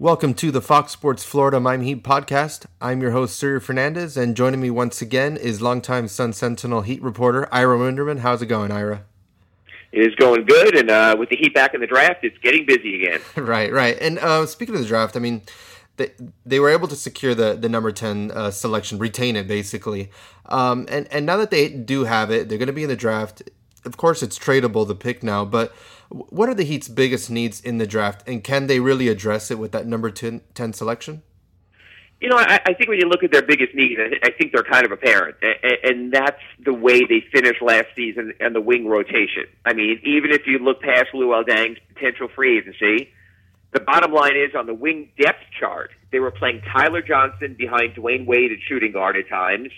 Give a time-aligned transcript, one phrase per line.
[0.00, 2.64] Welcome to the Fox Sports Florida Miami Heat podcast.
[2.80, 7.02] I'm your host, Sergio Fernandez, and joining me once again is longtime Sun Sentinel Heat
[7.02, 8.20] reporter Ira Winderman.
[8.20, 9.04] How's it going, Ira?
[9.92, 12.64] It is going good, and uh, with the Heat back in the draft, it's getting
[12.64, 13.20] busy again.
[13.36, 13.98] right, right.
[14.00, 15.42] And uh, speaking of the draft, I mean,
[15.98, 16.12] they,
[16.46, 20.10] they were able to secure the, the number 10 uh, selection, retain it basically.
[20.46, 22.96] Um, and, and now that they do have it, they're going to be in the
[22.96, 23.42] draft.
[23.84, 25.74] Of course, it's tradable, the pick now, but
[26.10, 29.58] what are the Heat's biggest needs in the draft, and can they really address it
[29.58, 31.22] with that number 10, 10 selection?
[32.20, 34.62] You know, I, I think when you look at their biggest needs, I, think they're
[34.62, 38.86] kind of apparent, and, and that's the way they finished last season and the wing
[38.86, 39.44] rotation.
[39.64, 43.10] I mean, even if you look past Luol Deng's potential free agency,
[43.72, 47.94] the bottom line is on the wing depth chart, they were playing Tyler Johnson behind
[47.94, 49.70] Dwyane Wade at shooting guard at times,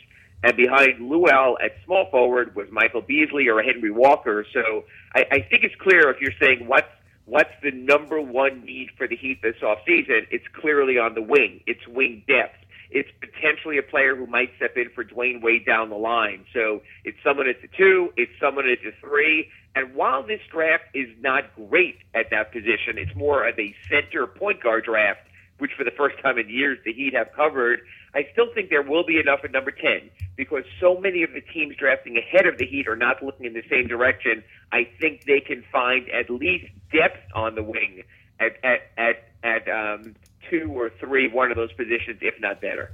[0.43, 4.45] and behind Luol at small forward was Michael Beasley or Henry Walker.
[4.53, 6.89] So I, I think it's clear if you're saying what's
[7.27, 11.61] what's the number one need for the Heat this offseason, it's clearly on the wing.
[11.67, 12.57] It's wing depth.
[12.91, 16.45] It's potentially a player who might step in for Dwyane Wade down the line.
[16.53, 19.49] So it's someone at the two, it's someone at the three.
[19.75, 24.27] And while this draft is not great at that position, it's more of a center
[24.27, 25.21] point guard draft
[25.63, 27.83] which for the first time in years the Heat have covered,
[28.15, 31.41] I still think there will be enough at number 10 because so many of the
[31.41, 34.45] teams drafting ahead of the Heat are not looking in the same direction.
[34.71, 38.03] I think they can find at least depth on the wing
[38.39, 40.15] at, at, at, at um,
[40.51, 42.93] two or three, one of those positions, if not better.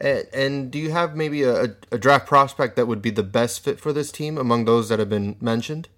[0.00, 3.62] And, and do you have maybe a, a draft prospect that would be the best
[3.62, 5.88] fit for this team among those that have been mentioned?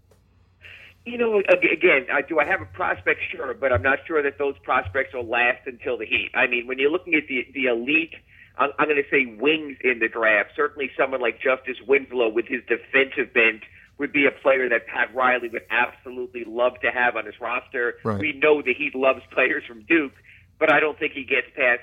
[1.06, 3.20] You know, again, do I have a prospect?
[3.31, 6.31] Sure, but I'm not sure that those prospects will last until the Heat.
[6.34, 8.14] I mean, when you're looking at the the elite,
[8.59, 10.51] I'm, I'm going to say wings in the draft.
[10.57, 13.63] Certainly, someone like Justice Winslow with his defensive bent
[13.99, 17.97] would be a player that Pat Riley would absolutely love to have on his roster.
[18.03, 18.19] Right.
[18.19, 20.15] We know that he loves players from Duke,
[20.59, 21.81] but I don't think he gets past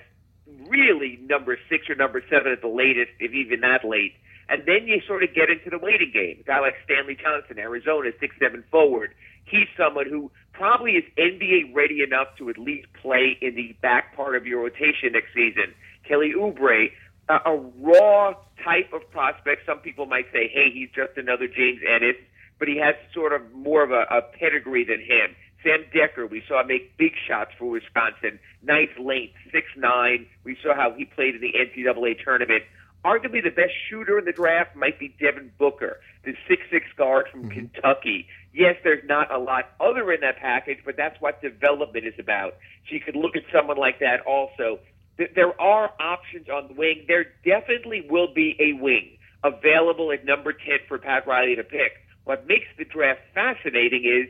[0.68, 4.14] really number six or number seven at the latest, if even that late.
[4.50, 6.40] And then you sort of get into the waiting game.
[6.42, 9.14] A guy like Stanley Johnson, Arizona, six seven forward.
[9.46, 14.16] He's someone who probably is NBA ready enough to at least play in the back
[14.16, 15.74] part of your rotation next season.
[16.12, 16.92] Kelly Oubre,
[17.30, 18.34] a, a raw
[18.64, 19.66] type of prospect.
[19.66, 22.18] Some people might say, hey, he's just another James Ennis,
[22.60, 25.34] but he has sort of more of a, a pedigree than him.
[25.64, 28.40] Sam Dekker, we saw make big shots for Wisconsin.
[28.62, 30.26] Nice length, six nine.
[30.44, 32.64] We saw how he played in the NCAA tournament
[33.04, 37.28] arguably the best shooter in the draft might be Devin Booker, the six six guard
[37.32, 37.68] from mm-hmm.
[37.68, 38.28] Kentucky.
[38.54, 42.56] Yes, there's not a lot other in that package, but that's what development is about.
[42.88, 44.80] So you could look at someone like that also.
[45.18, 47.06] There are options on the wing.
[47.08, 51.94] There definitely will be a wing available at number 10 for Pat Riley to pick.
[52.24, 54.30] What makes the draft fascinating is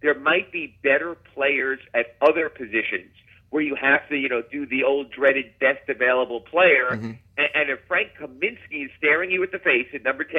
[0.00, 3.10] there might be better players at other positions
[3.50, 6.90] where you have to, you know, do the old dreaded best available player.
[6.92, 7.12] Mm-hmm.
[7.36, 10.34] And, and if Frank Kaminsky is staring you at the face at number 10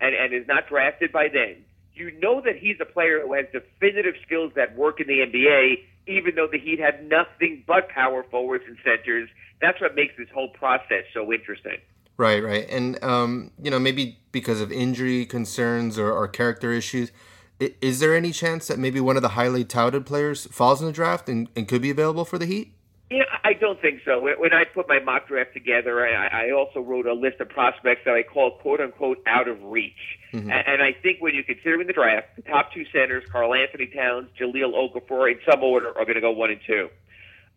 [0.00, 1.64] and, and is not drafted by then,
[1.94, 5.84] you know that he's a player who has definitive skills that work in the NBA,
[6.06, 9.28] even though the Heat had nothing but power forwards and centers.
[9.60, 11.78] That's what makes this whole process so interesting.
[12.16, 12.68] Right, right.
[12.68, 17.10] And, um, you know, maybe because of injury concerns or, or character issues,
[17.58, 20.92] is there any chance that maybe one of the highly touted players falls in the
[20.92, 22.73] draft and, and could be available for the Heat?
[23.14, 24.20] Yeah, I don't think so.
[24.20, 28.00] When I put my mock draft together, I, I also wrote a list of prospects
[28.06, 30.18] that I call "quote unquote" out of reach.
[30.32, 30.50] Mm-hmm.
[30.50, 34.30] And I think when you consider in the draft, the top two centers, Karl-Anthony Towns,
[34.36, 36.88] Jahlil Okafor, in some order, are going to go one and two.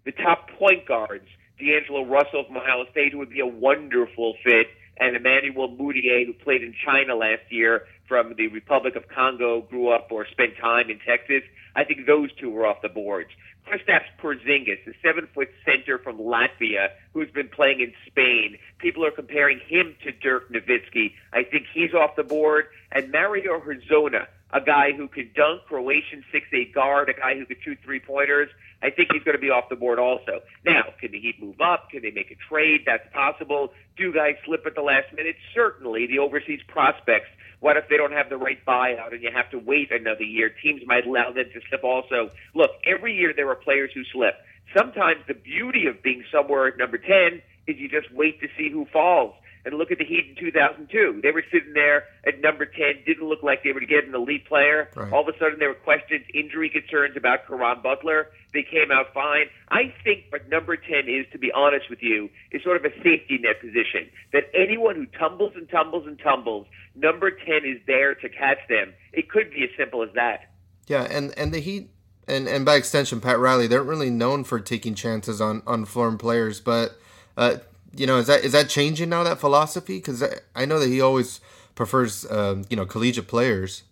[0.05, 4.67] The top point guards, D'Angelo Russell from Ohio State, who would be a wonderful fit,
[4.97, 9.89] and Emmanuel Mudiay, who played in China last year from the Republic of Congo, grew
[9.89, 11.41] up or spent time in Texas.
[11.75, 13.31] I think those two were off the boards.
[13.67, 18.57] Kristaps Porzingis, the seven-foot center from Latvia, who's been playing in Spain.
[18.79, 21.13] People are comparing him to Dirk Nowitzki.
[21.33, 22.67] I think he's off the board.
[22.91, 27.57] And Mario Hezonja, a guy who can dunk, Croatian six-eight guard, a guy who could
[27.63, 28.49] shoot three-pointers.
[28.81, 30.41] I think he's going to be off the board also.
[30.65, 31.89] Now, can the Heat move up?
[31.89, 32.81] Can they make a trade?
[32.85, 33.73] That's possible.
[33.97, 35.35] Do guys slip at the last minute?
[35.53, 36.07] Certainly.
[36.07, 37.27] The overseas prospects
[37.59, 40.49] what if they don't have the right buyout and you have to wait another year?
[40.61, 42.29] Teams might allow them to slip also.
[42.53, 44.35] Look, every year there are players who slip.
[44.77, 48.69] Sometimes the beauty of being somewhere at number 10 is you just wait to see
[48.69, 49.33] who falls
[49.67, 51.19] and look at the Heat in 2002.
[51.21, 54.47] They were sitting there at number 10, didn't look like they were getting an elite
[54.47, 54.89] player.
[54.95, 55.11] Right.
[55.11, 58.29] All of a sudden, there were questions, injury concerns about Caron Butler.
[58.53, 59.47] They came out fine.
[59.69, 62.95] I think what number 10 is, to be honest with you, is sort of a
[63.03, 64.09] safety net position.
[64.31, 66.65] That anyone who tumbles and tumbles and tumbles,
[66.95, 68.93] number 10 is there to catch them.
[69.11, 70.49] It could be as simple as that.
[70.87, 71.91] Yeah, and, and the Heat
[72.29, 76.17] and and by extension, Pat Riley, they're really known for taking chances on on foreign
[76.17, 76.59] players.
[76.59, 76.97] But
[77.37, 77.57] uh,
[77.95, 79.97] you know, is that is that changing now that philosophy?
[79.97, 81.39] Because I, I, know that he always
[81.75, 83.83] prefers um, you know collegiate players.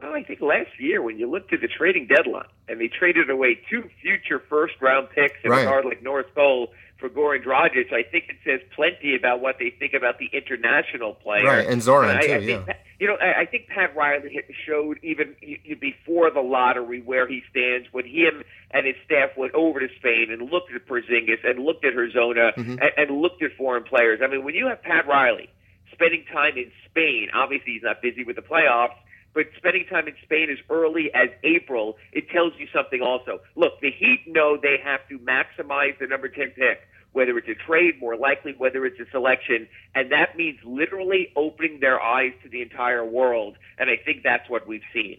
[0.00, 3.28] Well, I think last year when you looked at the trading deadline and they traded
[3.28, 5.62] away two future first round picks in right.
[5.62, 9.56] a guard like Norris Cole for Goran Dragic, I think it says plenty about what
[9.58, 11.44] they think about the international player.
[11.44, 12.32] Right, and Zoran and I, too.
[12.32, 12.74] I yeah.
[13.00, 15.34] You know, I, I think Pat Riley showed even
[15.80, 20.28] before the lottery where he stands when him and his staff went over to Spain
[20.30, 22.72] and looked at Porzingis and looked at Hezonja mm-hmm.
[22.72, 24.20] and, and looked at foreign players.
[24.22, 25.48] I mean, when you have Pat Riley
[25.92, 28.94] spending time in Spain, obviously he's not busy with the playoffs
[29.34, 33.40] but spending time in Spain as early as April, it tells you something also.
[33.54, 36.80] Look, the Heat know they have to maximize the number 10 pick,
[37.12, 41.80] whether it's a trade, more likely whether it's a selection, and that means literally opening
[41.80, 45.18] their eyes to the entire world, and I think that's what we've seen.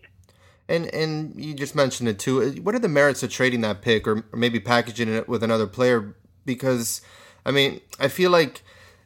[0.70, 2.54] And and you just mentioned it too.
[2.62, 5.68] What are the merits of trading that pick or, or maybe packaging it with another
[5.68, 6.16] player?
[6.46, 7.02] Because
[7.46, 8.62] I mean, I feel like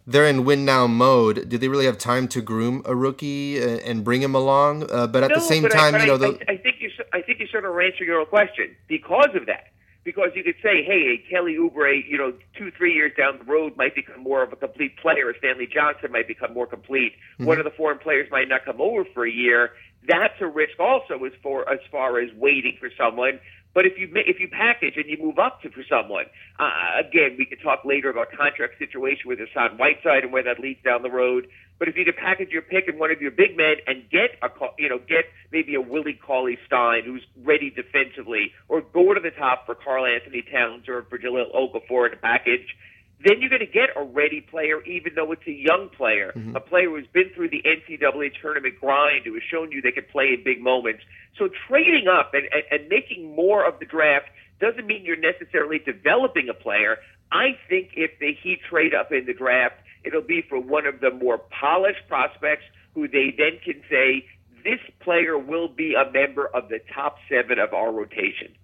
[0.05, 1.49] they're in win now mode.
[1.49, 4.89] Do they really have time to groom a rookie and bring him along?
[4.91, 6.37] Uh, but at no, the same time, I, you know, the...
[6.47, 9.47] I, I, think you I think you sort of answer your own question because of
[9.47, 9.71] that.
[10.05, 13.75] Because you could say, hey, Kelly Oubre, you know, two three years down the road
[13.75, 15.33] might become more of a complete player.
[15.39, 17.13] Stanley Johnson might become more complete.
[17.33, 17.45] Mm-hmm.
[17.45, 19.71] One of the foreign players might not come over for a year.
[20.07, 23.39] That's a risk also as far as far as waiting for someone.
[23.75, 26.25] But if you if you package and you move up to for someone,
[26.59, 30.61] uh, again, we could talk later about contract situation with Hassan Whiteside and where that
[30.61, 31.47] leads down the road.
[31.77, 34.37] But if you could package your pick in one of your big men and get
[34.41, 34.49] a
[34.79, 39.31] you know get maybe a Willie Cauley Stein who's ready defensively, or go to the
[39.31, 42.75] top for Karl-Anthony Towns or Jahlil Okafor in a package,
[43.23, 46.55] then you're going to get a ready player, even though it's a young player, mm-hmm.
[46.55, 50.05] a player who's been through the NCAA tournament grind, who has shown you they can
[50.11, 51.03] play in big moments.
[51.37, 54.27] So trading up and, and, and making more of the draft
[54.59, 56.97] doesn't mean you're necessarily developing a player.
[57.31, 59.75] I think if the Heat trade up in the draft,
[60.05, 62.63] it'll be for one of the more polished prospects
[62.93, 64.25] who they then can say,
[64.63, 68.55] this player will be a member of the top seven of our rotation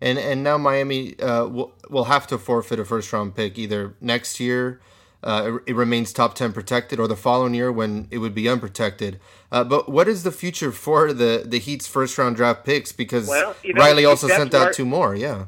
[0.00, 3.94] and and now Miami uh, will will have to forfeit a first round pick either
[4.00, 4.80] next year.
[5.20, 8.48] Uh, it, it, remains top 10 protected or the following year when it would be
[8.48, 9.18] unprotected.
[9.50, 12.92] Uh, but what is the future for the, the Heat's first round draft picks?
[12.92, 15.46] Because well, you know, Riley also sent out two more, yeah.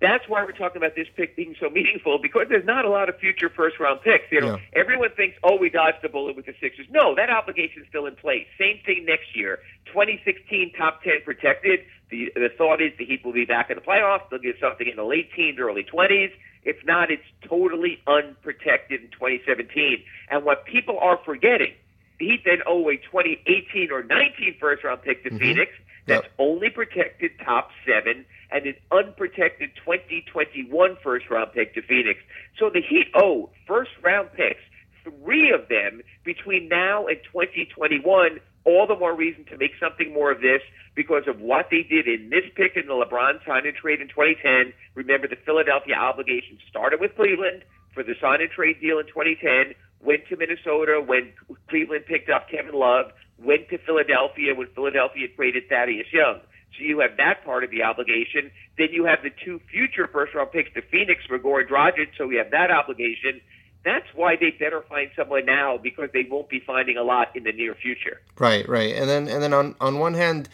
[0.00, 3.08] That's why we're talking about this pick being so meaningful because there's not a lot
[3.08, 4.30] of future first round picks.
[4.30, 4.80] You know, yeah.
[4.80, 6.86] everyone thinks, oh, we dodged the bullet with the Sixers.
[6.90, 8.46] No, that obligation is still in place.
[8.58, 9.58] Same thing next year.
[9.86, 11.80] 2016 top 10 protected.
[12.10, 14.30] The, the thought is the Heat will be back in the playoffs.
[14.30, 16.30] They'll get something in the late teens, early 20s.
[16.62, 20.04] If not, it's totally unprotected in 2017.
[20.30, 21.72] And what people are forgetting,
[22.20, 25.38] the Heat then owe a 2018 or 19 first round pick to mm-hmm.
[25.38, 25.72] Phoenix.
[26.06, 26.32] That's yep.
[26.38, 32.20] only protected top seven and an unprotected 2021 first round pick to Phoenix.
[32.58, 34.60] So the Heat owe first round picks,
[35.04, 38.40] three of them between now and 2021.
[38.64, 40.60] All the more reason to make something more of this
[40.94, 44.08] because of what they did in this pick in the LeBron sign and trade in
[44.08, 44.72] 2010.
[44.94, 47.64] Remember, the Philadelphia obligation started with Cleveland
[47.94, 51.32] for the sign and trade deal in 2010, went to Minnesota when
[51.68, 56.40] Cleveland picked up Kevin Love, went to Philadelphia when Philadelphia traded Thaddeus Young.
[56.76, 58.50] So you have that part of the obligation.
[58.76, 62.36] Then you have the two future first round picks to Phoenix for Goran so we
[62.36, 63.40] have that obligation.
[63.84, 67.44] That's why they better find someone now because they won't be finding a lot in
[67.44, 68.20] the near future.
[68.38, 68.94] Right, right.
[68.94, 70.48] And then and then on on one hand,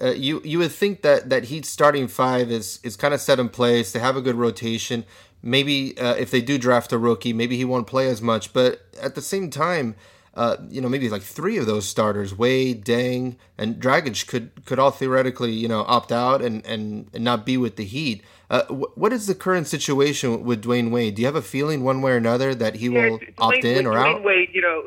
[0.00, 3.38] uh, you you would think that that Heat starting five is is kind of set
[3.38, 3.92] in place.
[3.92, 5.04] They have a good rotation.
[5.42, 8.52] Maybe uh, if they do draft a rookie, maybe he won't play as much.
[8.52, 9.94] But at the same time,
[10.38, 14.78] uh, you know, maybe like three of those starters, Wade, Deng, and Dragic could could
[14.78, 18.22] all theoretically, you know, opt out and and, and not be with the Heat.
[18.48, 21.16] Uh, wh- what is the current situation with Dwyane Wade?
[21.16, 23.64] Do you have a feeling one way or another that he yeah, will Dwyane, opt
[23.64, 24.20] in or Dwyane out?
[24.20, 24.84] Dwyane Wade, you know,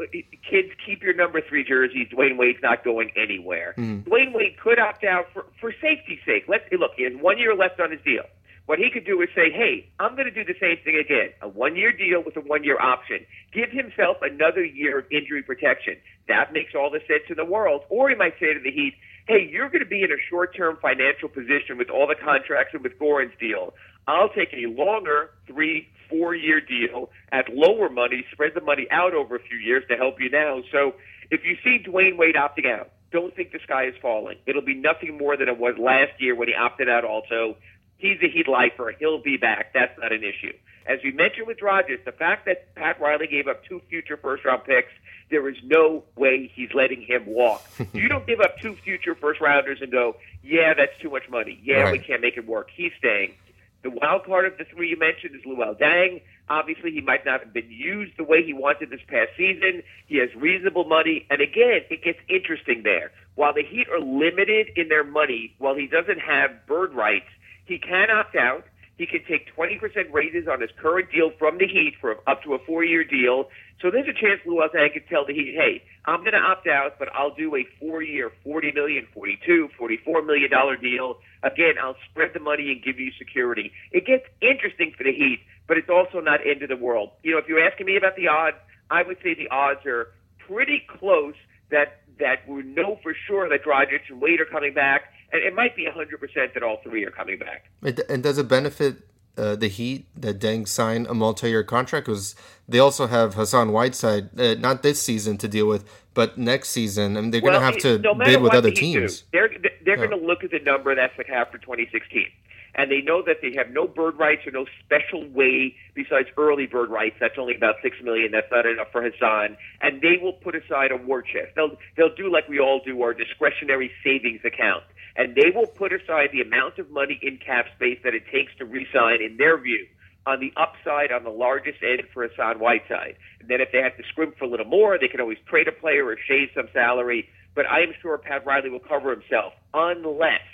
[0.50, 2.08] kids keep your number three jerseys.
[2.13, 3.74] Dwyane Wade's not going anywhere.
[3.77, 4.10] Mm-hmm.
[4.10, 6.46] Dwyane Wade could opt out for for safety's sake.
[6.48, 6.91] Let's look.
[6.96, 8.24] He has one year left on his deal.
[8.72, 11.32] What he could do is say, hey, I'm going to do the same thing again.
[11.42, 13.25] A one year deal with a one year option.
[13.51, 15.98] Give himself another year of injury protection.
[16.30, 17.82] That makes all the sense in the world.
[17.90, 18.94] Or he might say to the Heat,
[19.28, 22.74] hey, you're going to be in a short term financial position with all the contracts
[22.74, 23.74] and with Goran's deal.
[24.08, 29.13] I'll take a longer three, four year deal at lower money, spread the money out
[29.13, 30.62] over a few years to help you now.
[30.72, 30.96] So
[31.30, 34.38] if you see Dwyane Wade opting out, don't think the sky is falling.
[34.46, 37.58] It'll be nothing more than it was last year when he opted out also
[38.01, 38.93] He's a Heat lifer.
[39.00, 39.74] He'll be back.
[39.74, 40.53] That's not an issue.
[40.88, 44.43] As we mentioned with Rogers, the fact that Pat Riley gave up two future first
[44.43, 44.91] round picks,
[45.29, 47.63] there is no way he's letting him walk.
[47.93, 51.60] you don't give up two future first rounders and go, yeah, that's too much money.
[51.63, 51.91] Yeah, right.
[51.91, 52.70] we can't make it work.
[52.75, 53.36] He's staying.
[53.84, 56.22] The wild card of the three you mentioned is Luol Deng.
[56.50, 59.84] Obviously, he might not have been used the way he wanted this past season.
[60.08, 61.25] He has reasonable money.
[61.29, 63.12] And again, it gets interesting there.
[63.36, 67.29] While the Heat are limited in their money, while he doesn't have bird rights,
[67.72, 68.66] he can opt out.
[68.98, 69.80] He can take 20%
[70.12, 73.50] raises on his current deal from the Heat for up to a four-year deal.
[73.82, 76.68] So there's a chance Luol Deng could tell the Heat, hey, I'm going to opt
[76.68, 81.18] out, but I'll do a four-year, 40 million, 42, 44 million dollar deal.
[81.44, 83.72] Again, I'll spread the money and give you security.
[83.94, 87.12] It gets interesting for the Heat, but it's also not end of the world.
[87.24, 88.58] You know, if you're asking me about the odds,
[88.92, 90.10] I would say the odds are
[90.46, 91.36] pretty close
[91.72, 95.56] that that we know for sure that Dragic and Wade are coming back and it
[95.56, 97.70] might be 100% that all three are coming back.
[98.10, 99.08] And does it benefit
[99.38, 102.06] uh, the Heat that Deng signed a multi-year contract?
[102.08, 102.36] Because
[102.68, 107.16] they also have Hassan Whiteside, uh, not this season to deal with, but next season,
[107.16, 109.22] and they're well, going to have to no bid with other teams.
[109.22, 109.50] Do, they're
[109.86, 110.08] they're yeah.
[110.08, 112.26] going to look at the number that's the cap for 2016
[112.75, 116.68] and they know that they have no bird rights or no special way besides early
[116.68, 117.16] bird rights.
[117.20, 118.32] That's only about six million.
[118.32, 121.56] That's not enough for Hassan, and they will put aside a war chest.
[121.56, 124.84] They'll they'll do like we all do, our discretionary savings account,
[125.16, 128.56] and they will put aside the amount of money in cap space that it takes
[128.58, 129.86] to resign, in their view.
[130.28, 133.16] On the upside, on the largest end for Hassan Whiteside.
[133.40, 135.68] And then if they have to scrimp for a little more, they can always trade
[135.68, 137.28] a player or shave some salary.
[137.56, 140.46] But I am sure Pat Riley will cover himself unless,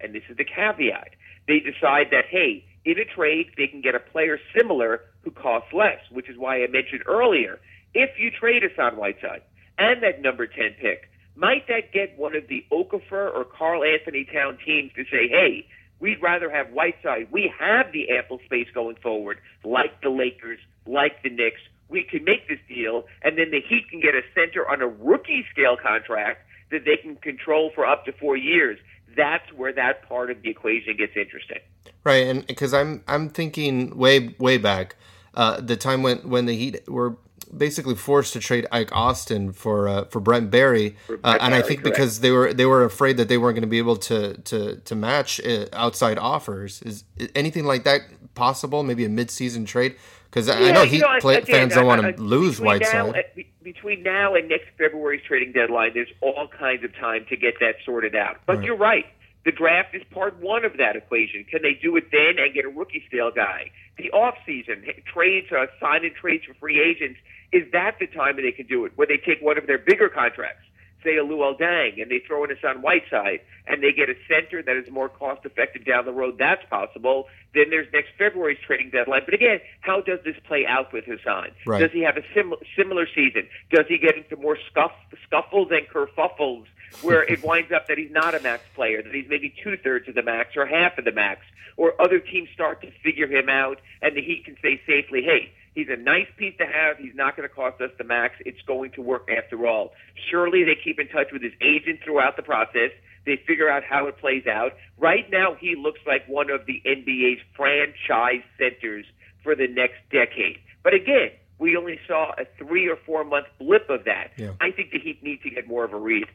[0.00, 1.10] and this is the caveat,
[1.46, 5.72] they decide that, hey, in a trade, they can get a player similar who costs
[5.72, 7.58] less, which is why I mentioned earlier,
[7.94, 9.42] if you trade Hassan Whiteside
[9.78, 14.58] and that number 10 pick, might that get one of the Okafor or Karl-Anthony Town
[14.64, 15.66] teams to say, hey,
[15.98, 17.28] we'd rather have Whiteside.
[17.30, 21.60] We have the ample space going forward, like the Lakers, like the Knicks.
[21.88, 24.86] We can make this deal, and then the Heat can get a center on a
[24.86, 28.78] rookie scale contract that they can control for up to four years
[29.16, 31.58] that's where that part of the equation gets interesting.
[32.04, 34.96] Right, and because I'm I'm thinking way way back,
[35.34, 37.16] uh, the time when when the Heat were
[37.56, 41.62] basically forced to trade Ike Austin for uh, for Brent Barry, for uh, and I
[41.62, 41.96] think correct.
[41.96, 44.76] because they were they were afraid that they weren't going to be able to to
[44.76, 46.82] to match uh, outside offers.
[46.82, 47.04] Is
[47.34, 48.02] anything like that
[48.34, 48.82] possible?
[48.82, 49.96] Maybe a mid season trade?
[50.24, 53.14] Because yeah, I know Heat know, play, again, fans don't want to lose Whiteside.
[53.14, 57.54] Now, between now and next February's trading deadline, there's all kinds of time to get
[57.60, 58.38] that sorted out.
[58.46, 58.64] But right.
[58.66, 59.06] you're right.
[59.44, 61.44] The draft is part one of that equation.
[61.44, 63.70] Can they do it then and get a rookie scale guy?
[63.98, 67.20] The off season trades, uh, sign and trades for free agents.
[67.52, 68.92] Is that the time that they can do it?
[68.96, 70.64] Where they take one of their bigger contracts
[71.04, 74.62] say a Luol Deng and they throw in Hassan Whiteside and they get a center
[74.62, 77.28] that is more cost effective down the road, that's possible.
[77.54, 79.22] Then there's next February's trading deadline.
[79.24, 81.50] But again, how does this play out with Hassan?
[81.66, 81.80] Right.
[81.80, 83.46] Does he have a sim- similar season?
[83.70, 84.92] Does he get into more scuff-
[85.26, 86.64] scuffles and kerfuffles
[87.02, 90.08] where it winds up that he's not a max player, that he's maybe two thirds
[90.08, 91.42] of the max or half of the max,
[91.76, 95.52] or other teams start to figure him out and the Heat can say safely, hey,
[95.74, 96.98] He's a nice piece to have.
[96.98, 98.34] He's not going to cost us the max.
[98.46, 99.92] It's going to work after all.
[100.30, 102.90] Surely they keep in touch with his agent throughout the process.
[103.26, 104.72] They figure out how it plays out.
[104.98, 109.06] Right now, he looks like one of the NBA's franchise centers
[109.42, 110.58] for the next decade.
[110.82, 114.32] But again, we only saw a three or four month blip of that.
[114.36, 114.52] Yeah.
[114.60, 116.26] I think the Heat need to get more of a read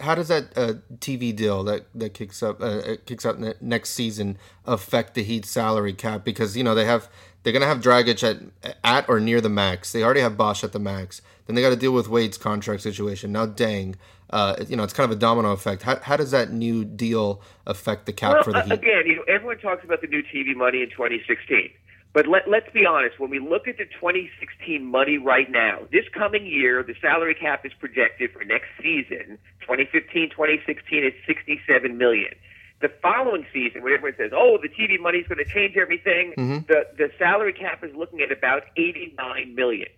[0.00, 3.54] how does that uh, TV deal that that kicks up uh, uh kicks out ne-
[3.60, 6.24] next season affect the Heat salary cap?
[6.24, 7.08] Because you know they have
[7.42, 9.92] they're gonna have Dragic at at or near the max.
[9.92, 11.22] They already have Bosh at the max.
[11.46, 13.32] Then they got to deal with Wade's contract situation.
[13.32, 13.96] Now, Deng,
[14.30, 15.82] uh, you know, it's kind of a domino effect.
[15.82, 18.72] How, how does that new deal affect the cap well, for the Heat?
[18.72, 21.70] Again, you know, everyone talks about the new TV money in 2016.
[22.12, 26.04] But let, let's be honest, when we look at the 2016 money right now, this
[26.12, 32.34] coming year, the salary cap is projected for next season, 2015, 2016, is 67 million.
[32.80, 36.34] The following season, when everyone says, "Oh, the TV money is going to change everything,"
[36.36, 36.66] mm-hmm.
[36.66, 39.88] the the salary cap is looking at about 89 million.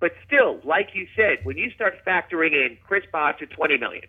[0.00, 4.04] But still, like you said, when you start factoring in Chris Bosh at 20 million,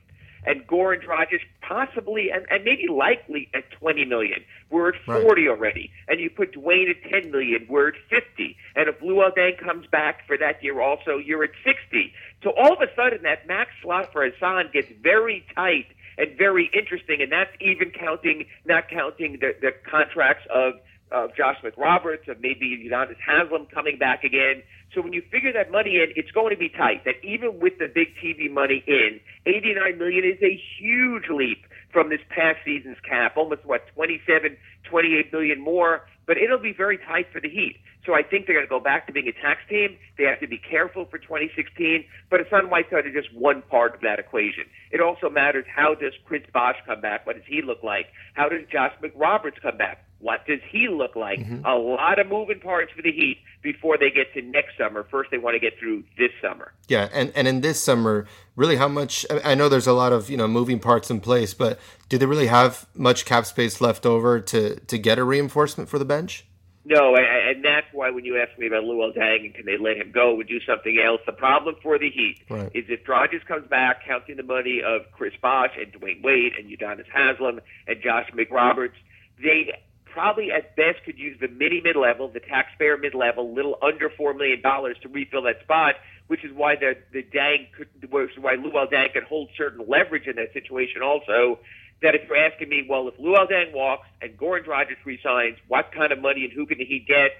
[0.46, 4.44] and Goran Dragic possibly and, and maybe likely at 20 million.
[4.70, 5.50] We're at 40 right.
[5.50, 5.92] already.
[6.08, 8.58] And you put Dwyane at 10 million, we're at 50.
[8.76, 12.14] And if Luol Deng comes back for that year also, you're at 60.
[12.44, 15.88] So all of a sudden that max slot for Hassan gets very tight
[16.18, 20.76] and very interesting, and that's even counting, not counting the, the contracts of
[21.16, 24.62] of Josh McRoberts, of maybe Udonis Haslem coming back again.
[24.94, 27.06] So when you figure that money in, it's going to be tight.
[27.06, 32.10] That even with the big TV money in, 89 million is a huge leap from
[32.10, 36.06] this past season's cap, almost what 27, 28 million more.
[36.28, 37.78] But it'll be very tight for the Heat.
[38.06, 39.98] So I think they're going to go back to being a tax team.
[40.18, 43.96] They have to be careful for 2016, but it's Hassan Whiteside is just one part
[43.96, 44.66] of that equation.
[44.92, 47.26] It also matters how does Chris Bosh come back?
[47.26, 48.08] What does he look like?
[48.34, 50.05] How does Josh McRoberts come back?
[50.20, 51.40] What does he look like?
[51.40, 51.66] Mm-hmm.
[51.66, 55.06] A lot of moving parts for the Heat before they get to next summer.
[55.10, 56.72] First, they want to get through this summer.
[56.88, 59.26] Yeah, and, and in this summer, really, how much?
[59.44, 61.80] I know there's a lot of you know moving parts in place, but
[62.10, 66.00] do they really have much cap space left over to to get a reinforcement for
[66.00, 66.46] the bench?
[66.88, 69.98] No, and that's why when you ask me about Luol Deng and can they let
[69.98, 72.70] him go and do something else, the problem for the Heat right.
[72.76, 76.70] is if Dragic comes back, counting the money of Chris Bosh and Dwyane Wade and
[76.70, 78.94] Udonis Haslem and Josh McRoberts,
[79.42, 79.74] they
[80.16, 84.10] probably at best could use the mini mid level, the taxpayer mid level, little under
[84.10, 85.96] four million dollars to refill that spot,
[86.28, 89.86] which is why the the Deng could, which is why Luol Deng could hold certain
[89.88, 91.60] leverage in that situation also
[92.02, 95.92] that if you're asking me, well, if Luol Deng walks and Goran Dragic resigns, what
[95.92, 97.32] kind of money and who can he get?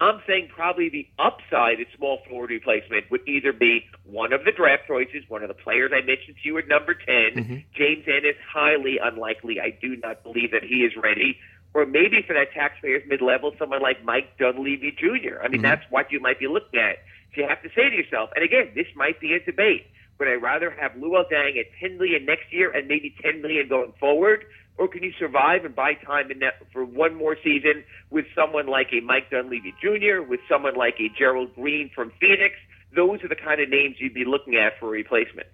[0.00, 4.50] I'm saying probably the upside of small forward replacement would either be one of the
[4.50, 7.56] draft choices, one of the players I mentioned to you at number 10, mm-hmm.
[7.76, 9.60] James Ennis, highly unlikely.
[9.60, 11.38] I do not believe that he is ready.
[11.74, 15.42] Or maybe for that taxpayers mid-level, someone like Mike Dunleavy Jr.
[15.42, 15.62] I mean, mm-hmm.
[15.62, 16.98] that's what you might be looking at.
[17.34, 19.86] So you have to say to yourself, and again, this might be a debate.
[20.18, 23.68] Would I rather have Luol Deng at 10 million next year and maybe 10 million
[23.68, 24.44] going forward?
[24.76, 28.66] Or can you survive and buy time in that for one more season with someone
[28.66, 32.54] like a Mike Dunleavy Jr., with someone like a Gerald Green from Phoenix?
[32.94, 35.48] Those are the kind of names you'd be looking at for a replacement.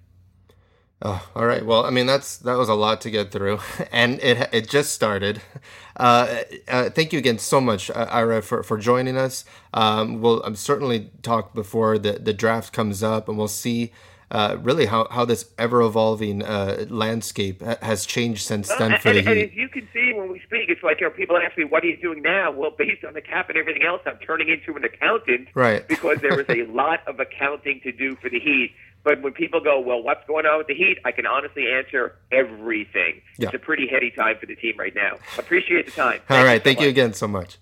[1.02, 1.64] Oh, all right.
[1.64, 3.60] Well, I mean that's that was a lot to get through,
[3.92, 5.40] and it it just started.
[5.96, 9.44] Uh, uh, thank you again so much, uh, Ira, for, for joining us.
[9.72, 13.92] Um, we'll I'm certainly talk before the the draft comes up, and we'll see
[14.30, 19.16] uh, really how, how this ever evolving uh, landscape has changed since then for and,
[19.16, 21.36] the and, and as you can see when we speak, it's like you know, people
[21.36, 24.18] ask me, "What you doing now?" Well, based on the cap and everything else, I'm
[24.18, 25.86] turning into an accountant, right?
[25.88, 28.72] because there is a lot of accounting to do for the Heat.
[29.02, 32.16] But when people go, "Well, what's going on with the Heat?" I can honestly answer
[32.30, 33.22] everything.
[33.38, 33.46] Yeah.
[33.48, 35.18] It's a pretty heady time for the team right now.
[35.38, 36.20] Appreciate the time.
[36.28, 36.84] All thank right, you so thank much.
[36.84, 37.58] you again so much.